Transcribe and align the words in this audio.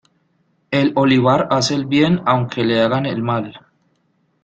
El 0.71 0.93
olivar 0.95 1.47
hace 1.51 1.75
el 1.75 1.85
bien, 1.85 2.23
aunque 2.25 2.63
le 2.65 2.81
hagan 2.81 3.05
el 3.05 3.21
mal. 3.21 3.53